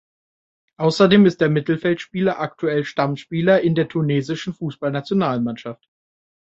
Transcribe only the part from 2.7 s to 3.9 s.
Stammspieler in der